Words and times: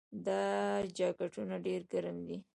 دا 0.25 0.39
جاکټونه 0.97 1.55
ډیر 1.65 1.81
ګرم 1.91 2.17
دي. 2.27 2.37